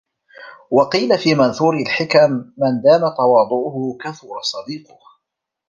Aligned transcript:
وَقِيلَ 0.71 1.17
فِي 1.17 1.35
مَنْثُورِ 1.35 1.77
الْحِكَمِ 1.77 2.31
مَنْ 2.33 2.81
دَامَ 2.83 3.01
تَوَاضُعُهُ 3.17 3.97
كَثُرَ 4.01 4.41
صَدِيقُهُ 4.41 4.97